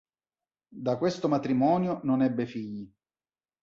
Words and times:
Da 0.71 0.97
questo 0.97 1.27
matrimonio 1.27 1.99
non 2.03 2.23
ebbe 2.23 2.47
figli. 2.47 2.91